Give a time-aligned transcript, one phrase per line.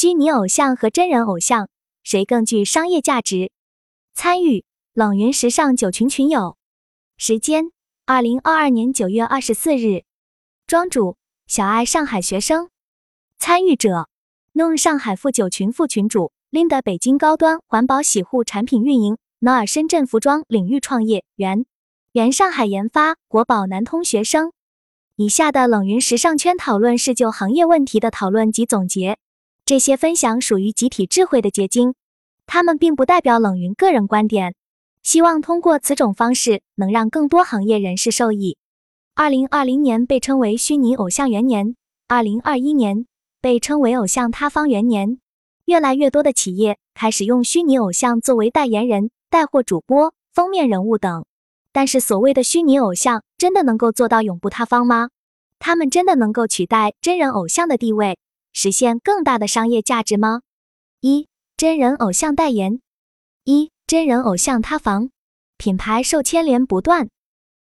[0.00, 1.68] 虚拟偶像和真人偶像
[2.04, 3.50] 谁更具商业价值？
[4.14, 6.56] 参与冷云时尚九群群友，
[7.16, 7.72] 时间
[8.06, 10.04] 二零二二年九月二十四日，
[10.68, 11.16] 庄主
[11.48, 12.68] 小爱上海学生，
[13.40, 14.08] 参与者
[14.54, 21.66] Noon 上海副九群副群主 Linda 北京高端环保洗护产品运营 Noah 深圳服装领域创业员。
[22.12, 24.52] 原上海研发国宝南通学生。
[25.16, 29.18] 以下的冷云时尚圈讨论是就行业问题的讨论及总结，
[29.68, 31.92] 这些分享属于集体智慧的结晶，
[32.46, 34.54] 他们并不代表冷云个人观点。
[35.02, 38.56] 希望通过此种方式能让更多行业人士受益。
[39.14, 41.76] 二零二零年被称为虚拟偶像元年，
[42.06, 43.04] 二零二一年
[43.42, 45.18] 被称为偶像塌方元年。
[45.66, 51.26] 越来越多的企业开始用虚拟偶像作为代言人、带货主播、封面人物等。
[51.74, 55.10] 但是，所谓的虚拟偶像真的能够做到永不塌方吗？
[55.58, 58.18] 他们真的能够取代真人偶像的地位，
[58.60, 60.40] 实现更大的商业价值吗？
[61.00, 62.80] 一、真人偶像代言。
[63.44, 65.10] 一、真人偶像塌房，
[65.56, 67.08] 品牌受牵连不断。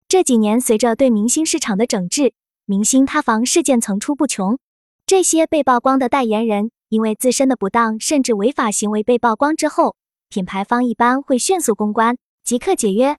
[0.07, 2.33] 这几年，随着对明星市场的整治，
[2.65, 4.57] 明星塌房事件层出不穷。
[5.05, 9.95] 这些被曝光的代言人，因为自身的不当甚至违法行为被曝光之后，
[10.29, 13.15] 品牌方一般会迅速公关，即刻解约。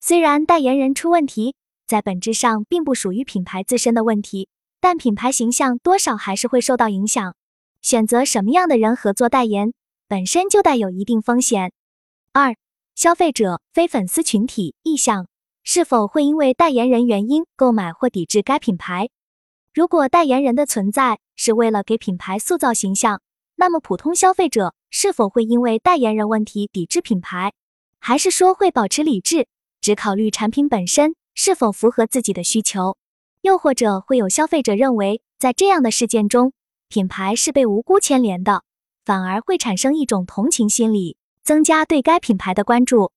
[0.00, 1.54] 虽然代言人出问题，
[1.86, 4.48] 在本质上并不属于品牌自身的问题，
[4.80, 7.34] 但品牌形象多少还是会受到影响。
[7.82, 9.72] 选择什么样的人合作代言，
[10.08, 11.72] 本身就带有一定风险。
[12.32, 12.54] 二、
[12.94, 15.26] 消费者非粉丝群体意向
[15.62, 19.08] 是否会因为代言人原因购买或抵制该品牌？
[19.72, 23.22] 如果代言人的存在是为了给品牌塑造形象，
[23.56, 27.52] 那么普通消费者是否会因为代言人问题抵制品牌，
[27.98, 29.46] 还是说会保持理智？
[29.80, 32.96] 只考虑产品本身是否符合自己的需求，
[33.42, 36.52] 又或者会有消费者认为，在这样的事件中，
[36.88, 38.64] 品牌是被无辜牵连的，
[39.04, 43.12] 反而会产生一种同情心理，增加对该品牌的关注。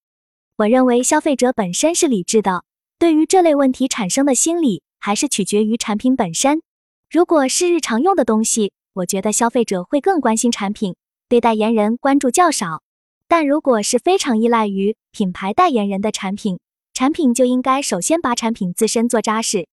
[0.56, 2.64] 我认为消费者本身是理智的，
[2.98, 6.62] 对于这类问题产生的心理，还是取决于产品本身。
[7.10, 10.96] 如果是日常用的东西，我觉得消费者会更关心产品，
[11.28, 12.82] 对代言人关注较少。
[13.28, 16.60] 但如果是非常依赖于品牌代言人的产品，
[16.94, 19.66] 产品就应该首先把产品自身做扎实。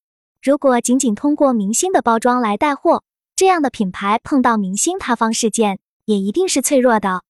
[0.44, 3.04] 如果仅仅通过明星的包装来带货，
[3.36, 7.22] 这样的品牌碰到明星塌方事件，也一定是脆弱的。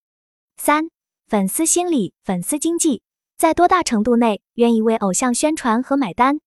[0.55, 0.89] 三、
[1.27, 3.01] 粉丝心理、粉丝经济，
[3.38, 6.39] 在多大程度内愿意为偶像宣传和买单？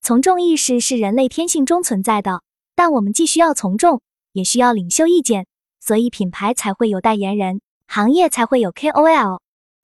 [0.00, 2.40] 从众意识是人类天性中存在的，
[2.74, 4.00] 但我们既需要从众，
[4.32, 5.46] 也需要领袖意见，
[5.78, 7.60] 所以品牌才会有代言人。
[7.86, 9.40] 行业才会有 KOL，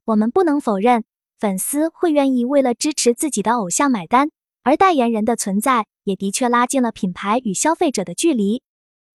[0.06, 1.04] 我们不能否认，
[1.38, 4.30] 粉丝会愿意为了支持自己的偶像买单，
[4.64, 8.62] 而代言人的存在也的确拉近了品牌与消费者的距离。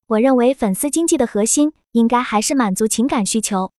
[0.05, 3.71] 我认为粉丝经济的核心应该还是满足情感需求。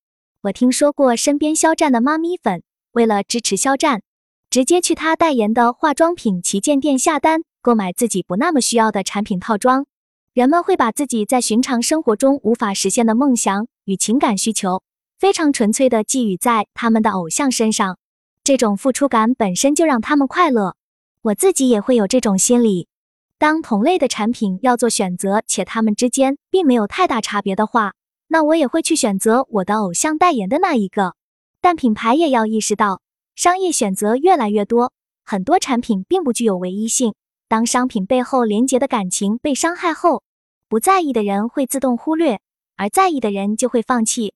[0.43, 4.03] 我听说过身边肖战的妈咪粉，为了支持肖战，
[4.51, 9.87] 直接去他代言的化妆品旗舰店下单购买自己不那么需要的产品套装。
[10.35, 14.83] 人们会把自己在寻常生活中无法实现的梦想与情感需求。
[15.19, 17.99] 非常纯粹的寄予在他们的偶像身上，
[18.43, 20.77] 这种付出感本身就让他们快乐。
[21.23, 22.89] 我自己也会有这种心理。
[23.37, 27.93] 当同类的产品要做选择，且他们之间并没有太大差别的话，
[28.29, 31.15] 那我也会去选择我的偶像代言的那一个。
[31.61, 33.03] 但品牌也要意识到，
[33.35, 34.93] 商业选择越来越多，
[35.23, 37.15] 很多产品并不具有唯一性。
[37.49, 40.23] 当商品背后连结的感情被伤害后，
[40.69, 42.41] 不在意的人会自动忽略，
[42.77, 44.33] 而在意的人就会放弃。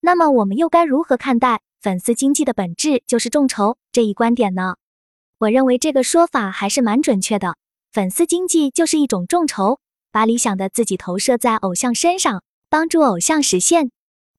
[0.00, 4.74] 那么我们又该如何看待粉丝经济的本质就是众筹这一观点呢？
[5.38, 7.56] 我认为这个说法还是蛮准确的。
[7.92, 9.80] 粉丝经济就是一种众筹，
[10.10, 13.90] 把理想的自己投射在偶像身上，帮助偶像实现，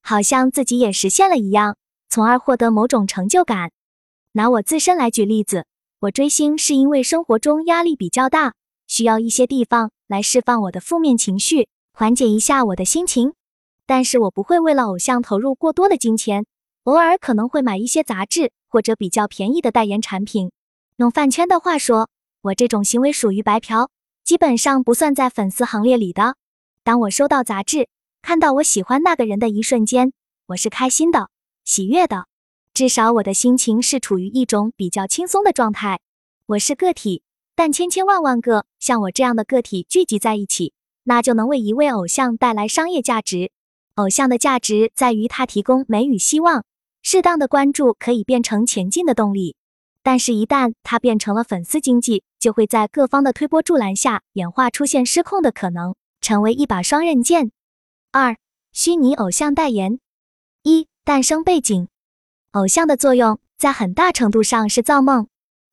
[0.02, 1.78] 好像自己也实现了一样，
[2.10, 3.72] 从而获得某种成就感。
[4.32, 5.68] 拿我自身来举例子，
[6.00, 8.56] 我追星是因为生活中压力比较大，
[8.88, 13.34] 需要一些地方来释放我的负面情绪，缓解一下我的心情。
[13.86, 16.48] 但是我不会为了偶像投入过多的金钱，
[16.86, 20.52] 偶尔可能会买一些杂志或者比较便宜的代言产品。
[20.98, 22.10] 用饭圈的话说，
[22.42, 23.90] 我这种行为属于白嫖，
[24.24, 26.36] 基本上不算在粉丝行列里的。
[26.84, 27.88] 当我收到杂志，
[28.24, 30.12] 看到我喜欢那个人的一瞬间，
[30.48, 31.30] 我是开心的、
[31.64, 32.26] 喜悦的，
[32.74, 36.00] 至少我的心情是处于一种比较轻松的状态。
[36.48, 37.22] 我是个体，
[37.56, 40.74] 但千千万万个像我这样的个体聚集在一起，
[41.04, 43.52] 那就能为一位偶像带来商业价值。
[43.94, 46.66] 偶像的价值在于他提供美与希望，
[47.04, 49.56] 适当的关注可以变成前进的动力。
[50.08, 57.52] 但是，一旦它变成了粉丝经济，就会在各方的推波助澜下演化出现失控的可能，成为一把双刃剑。
[58.14, 58.38] 二、
[58.72, 60.00] 虚拟偶像代言。
[60.64, 61.90] 一、诞生背景。
[62.52, 65.28] 偶像的作用在很大程度上是造梦。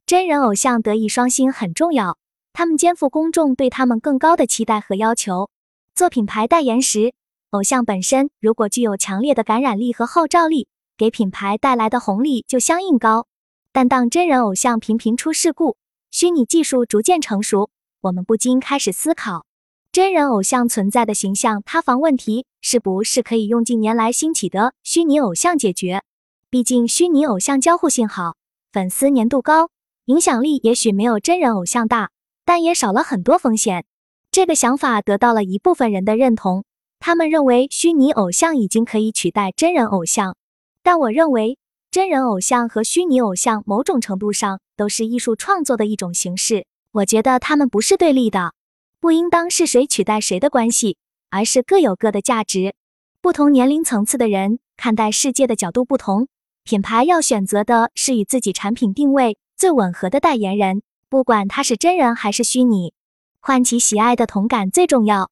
[0.04, 2.18] 真人偶像德艺双馨很重要，
[2.52, 5.48] 他们肩负公众对他们更高的期待和要求。
[5.94, 7.12] 做品牌代言时，
[7.50, 10.66] 偶像本身如果具有强烈的感染力和号召力，
[10.96, 13.28] 给品牌带来的红利就相应高。
[13.74, 15.76] 但当真人偶像频频出事故，
[16.12, 17.70] 虚拟技术逐渐成熟，
[18.02, 19.46] 我们不禁开始思考。
[19.90, 26.04] 真人偶像存在的形象塌房问题，是不是可以用近年来兴起的虚拟偶像解决？
[26.48, 28.36] 毕竟虚拟偶像交互性好，
[28.70, 29.70] 粉丝粘度高，
[30.04, 32.10] 影响力也许没有真人偶像大，
[32.44, 33.84] 但也少了很多风险。
[34.30, 36.62] 这个想法得到了一部分人的认同，
[37.00, 40.36] 他们认为虚拟偶像已经可以取代真人偶像。
[40.84, 41.58] 但我认为，
[41.94, 48.52] 真人偶像和虚拟偶像某种程度上都是艺术创作的一种形式，我觉得他们不是对立的。
[48.98, 50.96] 不应当是谁取代谁的关系，
[51.30, 52.74] 而是各有各的价值。
[53.20, 56.26] 不同年龄层次的人看待世界的角度不同，
[56.64, 62.92] 品牌要选择的是与自己产品定位最吻合的代言人，不管他是真人还是虚拟，
[63.38, 65.30] 唤起喜爱的同感最重要。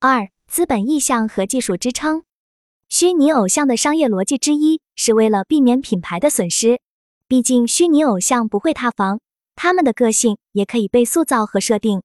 [0.00, 2.24] 二、资本意向和技术支撑。
[2.96, 6.80] 虚拟偶像的商业逻辑之一是为了避免品牌的损失，
[7.26, 9.18] 毕竟虚拟偶像不会塌房，
[9.56, 12.04] 他们的个性也可以被塑造和设定。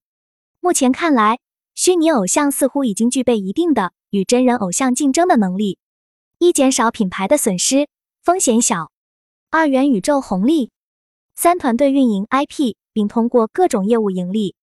[0.59, 1.37] 目前看来，
[1.75, 5.77] 虚拟偶像似乎已经具备一定的与真人偶像竞争的能力。
[6.39, 7.87] 一、减少品牌的损失，
[8.23, 8.87] 风险小；
[9.51, 10.71] 二、元宇宙红利；
[11.35, 14.55] 三、团队运营 IP 并通过各种业务盈利；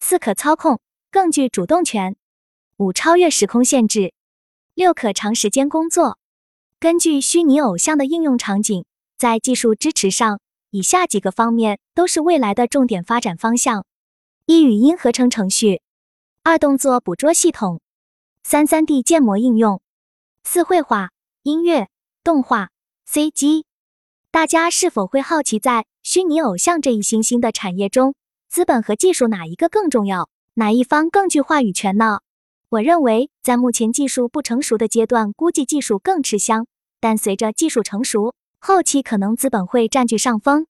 [0.00, 0.80] 四、可操控，
[1.10, 2.12] 更具主动权；
[2.76, 4.12] 五、超越时空限制；
[4.82, 6.18] 六、可长时间工作。
[6.80, 8.84] 根据虚拟偶像的应用场景，
[9.16, 10.40] 在技术支持上，
[10.70, 13.86] 以下几个方面都是未来的重点发展方向。
[14.44, 15.82] 一语音合成程序，
[16.42, 17.80] 二动作捕捉系统，
[18.42, 19.80] 三三 D 建模应用，
[20.42, 21.10] 四绘画、
[21.44, 21.88] 音乐、
[22.24, 22.70] 动画、
[23.08, 23.62] CG。
[24.32, 28.16] 大家是否会好奇，在虚拟偶像这一新兴的产业中，
[28.48, 30.28] 资本和技术哪一个更重要？
[30.54, 32.18] 哪一方更具话语权呢？
[32.72, 36.64] 我认为，在目前技术不成熟的阶段，估计技术更吃香；
[37.00, 40.66] 但随着技术成熟，后期可能资本会占据上风。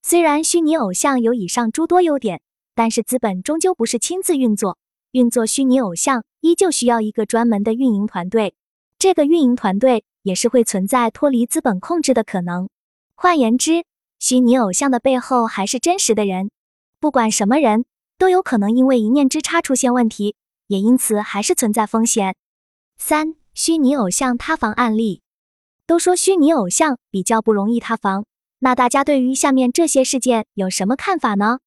[0.00, 2.40] 虽然虚拟偶像有以上诸多优点。
[2.76, 4.78] 但是资本终究不是亲自运作，
[5.12, 8.56] 运作虚拟偶像依旧需要一个专门的运营团队，
[8.98, 12.68] 这个运营团队也是会存在脱离资本控制的可能。
[13.14, 13.84] 换言之，
[14.18, 16.50] 虚拟偶像的背后还是真实的人，
[16.98, 17.84] 不管什么人
[18.18, 20.34] 都有可能因为一念之差出现问题，
[20.66, 22.36] 也因此还是存在风险。
[22.96, 25.22] 三、虚拟偶像塌房案例，
[25.86, 28.24] 都说虚拟偶像比较不容易塌房，
[28.60, 31.58] 那大家对于下面这些事件有什么看法呢？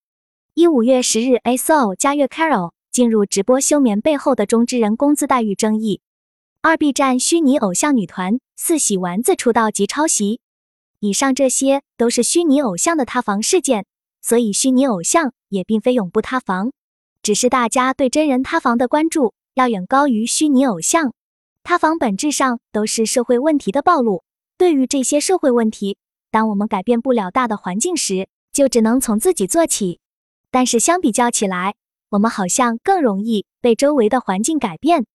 [0.53, 1.93] 一五月十日，A.S.O.
[1.95, 6.01] 加月 Carol 进入直播休眠背后的中之人工资待遇争议。
[6.61, 10.41] 二 B 站虚拟偶像女团四喜丸子出道即抄袭。
[10.99, 13.85] 以上这些都是虚拟偶像的塌房事件，
[14.19, 16.71] 所以虚拟偶像也并非永不塌房，
[17.27, 21.11] 只是大家对真人塌房的关注要远高于虚拟偶像。
[21.61, 24.23] 塌房本质上都是社会问题的暴露。
[24.57, 25.97] 对于这些社会问题，
[26.31, 29.99] 当我们改变不了大的环境时，就只能从自己做起。
[30.51, 31.75] 但是相比较起来，
[32.11, 35.05] 我们好像更容易被周围的环境改变。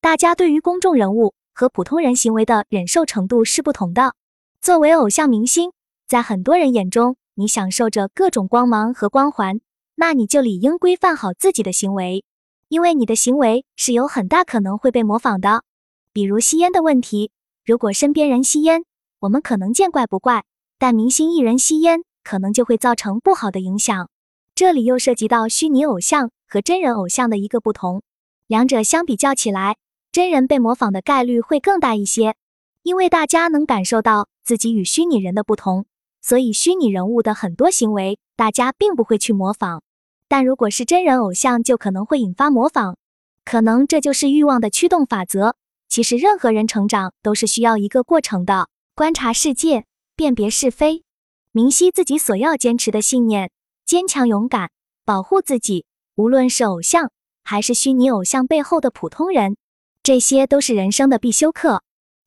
[0.00, 4.14] 大家对于公众人物和普通人行为的忍受程度是不同的。
[4.60, 5.72] 作为偶像明星，
[6.06, 9.60] 在很多人眼中，你享受着各种光芒和光环，
[10.00, 12.24] 那你就理应规范好自己的行为，
[12.68, 15.64] 因为你的行为是有很大可能会被模仿的。
[16.12, 17.32] 比如吸烟的问题，
[17.64, 18.84] 如果身边人吸烟，
[19.18, 20.44] 我们可能见怪不怪，
[20.78, 24.08] 但明星艺人吸烟，可能就会造成不好的影响。
[24.54, 28.00] 这里又涉及到虚拟偶像和真人偶像的一个不同，
[28.46, 29.78] 两者相比较起来，
[30.12, 32.36] 真人被模仿的概率会更大一些，
[32.84, 35.86] 因为大家能感受到自己与虚拟人的不同，
[36.22, 39.82] 所以虚拟人物的很多行为大家并不会去模仿。
[40.28, 42.96] 但如果是真人偶像，就可能会引发模仿，
[43.44, 45.56] 可能这就是欲望的驱动法则。
[45.88, 51.02] 其实任何人成长都是需要一个过程的，观察世界，辨别是非，
[51.50, 53.50] 明晰自己所要坚持的信念。
[53.86, 54.70] 坚强勇敢，
[55.06, 55.86] 保护自己。
[56.14, 57.10] 无论是偶像，
[57.42, 59.56] 还是虚拟偶像背后的普通人，
[60.02, 61.82] 这些都是人生的必修课。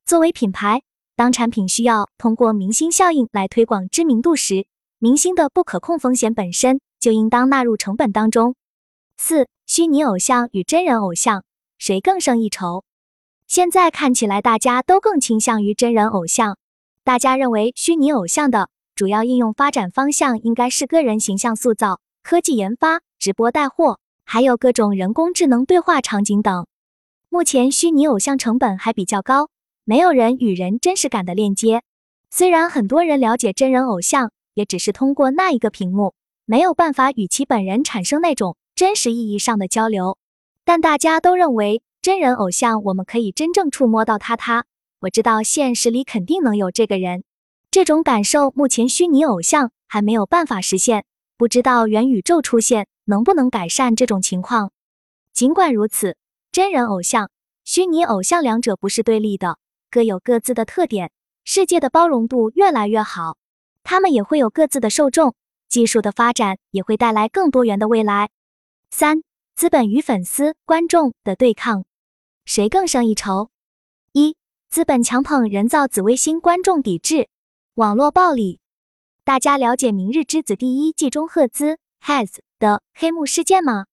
[0.06, 0.82] 作为品牌，
[1.16, 4.66] 当产品需要通过明星效应来推广知名度时，
[4.98, 8.56] 明星的不可控风险本身就应当纳入成本当中。
[9.18, 11.44] 四、虚拟偶像与真人偶像
[11.78, 12.86] 谁更胜一筹？
[13.48, 16.58] 现在看起来，大家都更倾向于真人偶像。
[17.04, 18.70] 大家认为虚拟偶像的。
[18.94, 26.68] 主要应用发展方向应该是个人形象塑造、科技研发、直播带货，还有各种人工智能对话场景等。
[27.30, 29.50] 目前虚拟偶像成本还比较高，
[29.86, 31.82] 没有人与人真实感的链接。
[32.30, 36.14] 虽然很多人了解真人偶像，也只是通过那一个屏幕，
[36.46, 40.18] 没有办法与其本人产生那种真实意义上的交流。
[40.66, 44.36] 但大家都认为真人偶像我们可以真正触摸到他。
[44.36, 44.66] 他，
[45.02, 47.24] 我知道现实里肯定能有这个人。
[47.70, 51.06] 这种感受目前虚拟偶像还没有办法实现，
[51.38, 54.72] 不知道元宇宙出现能不能改善这种情况。
[55.34, 56.18] 尽管如此。
[56.54, 57.32] 真人偶像、
[57.64, 59.58] 虚拟偶像两者不是对立的，
[59.90, 61.10] 各有各自的特点。
[61.46, 63.38] 世界的包容度越来越好，
[63.84, 65.34] 他们也会有各自的受众。
[65.72, 68.30] 技术的发展也会带来更多元的未来。
[68.92, 69.24] 三、
[69.56, 71.86] 资本与粉丝、观众的对抗，
[72.44, 73.50] 谁更胜一筹？
[74.12, 74.36] 一、
[74.70, 77.30] 资本强捧人造紫微星，观众抵制
[77.76, 78.60] 网络暴力。
[79.24, 83.86] 大家了解《明日之子》第一季中赫兹 has 的黑幕事件吗？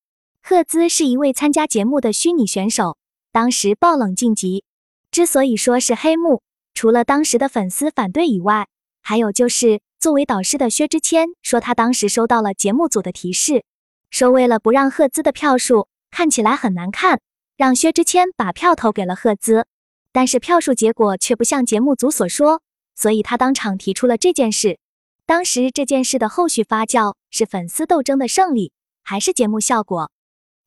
[0.43, 2.99] 赫兹是一位参加节目的虚拟选手，
[3.31, 4.65] 当时爆冷晋级。
[5.13, 6.43] 之所以说是黑幕，
[6.75, 8.67] 除了当时的粉丝反对以外，
[9.01, 13.65] 还有就是作为导师的薛之谦说，他当时收到了节目组的提示，
[14.11, 17.21] 说为了不让赫兹的票数看起来很难看，
[17.57, 19.67] 让薛之谦把票投给了赫兹。
[20.13, 22.63] 但是票数结果却不像节目组所说，
[22.95, 24.79] 所以他当场提出了这件事。
[25.27, 30.11] 当时这件事的后续发酵是粉丝斗争的胜利，还是节目效果？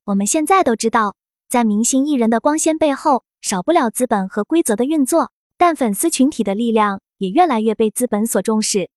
[0.03, 1.15] 我们现在都知道，
[1.47, 5.31] 在明星艺人的光鲜背后，少不了资本和规则的运作。
[5.57, 8.90] 但粉丝群体的力量也越来越被资本所重视。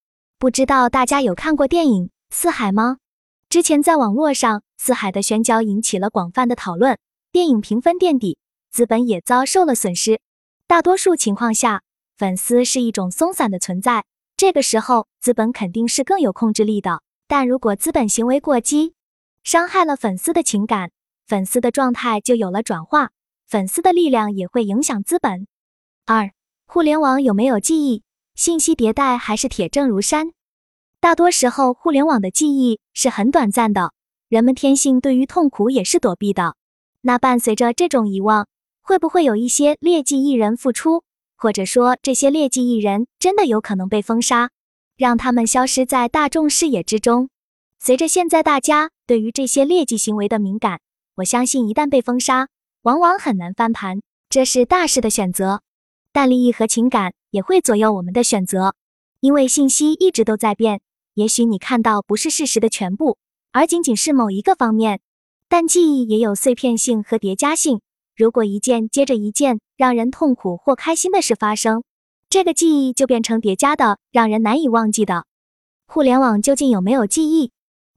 [0.45, 2.99] 不知道大家有看过电影《四海》吗？
[3.49, 6.99] 之前在网络上，《四海》的宣教引起了广泛的讨论，
[7.33, 8.37] 电影评分垫底，
[8.71, 10.21] 资本也遭受了损失。
[10.67, 11.81] 大多数情况下，
[12.19, 14.05] 粉丝是一种松散的存在，
[14.37, 17.01] 这个时候资本肯定是更有控制力的。
[17.27, 18.93] 但如果资本行为过激，
[19.45, 20.91] 伤害了粉丝的情感。
[21.27, 23.13] 粉丝的状态就有了转化，
[23.47, 25.47] 粉丝的力量也会影响资本。
[26.05, 26.33] 二、
[26.67, 28.04] 互联网有没有记忆？
[28.35, 30.33] 信息迭代还是铁证如山？
[30.99, 33.93] 大多时候，互联网的记忆是很短暂的，
[34.29, 36.57] 人们天性对于痛苦也是躲避的。
[37.03, 38.49] 那伴随着这种遗忘，
[38.83, 41.05] 会不会有一些劣迹艺人复出？
[41.37, 44.51] 或者说，这些劣迹艺人真的有可能被封杀，
[44.97, 47.29] 让他们消失在大众视野之中？
[47.79, 50.81] 随着现在大家对于这些劣迹行为的敏感。
[51.17, 52.49] 我相信，一旦被封杀，
[52.83, 55.63] 往往很难翻盘，这是大势的选择。
[56.13, 58.77] 但利益和情感也会左右我们的选择，
[59.19, 60.81] 因为信息一直都在变。
[61.15, 63.19] 也许你看到不是事实的全部，
[63.51, 65.01] 而仅仅是某一个方面。
[65.49, 67.81] 但记忆也有碎片性和叠加性，
[68.15, 71.83] 如果一件接着一件让人痛苦或开心的事发生，
[72.31, 75.27] 这个记忆就变成叠加的，让人难以忘记的。
[75.89, 77.51] 互联网究竟有没有记忆？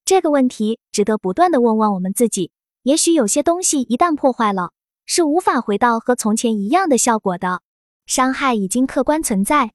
[0.03, 2.49] 这个问题值得不断的问问我们自己。
[2.81, 4.71] 也许有些东西一旦破坏了，
[5.05, 7.61] 是无法回到和从前一样的效果的，
[8.07, 9.73] 伤害已经客观存在。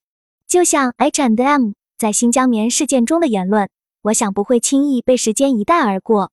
[0.48, 3.68] 就像 H and M 在新疆棉事件中的言论，
[4.02, 6.32] 我想不会轻易被时间一带而过。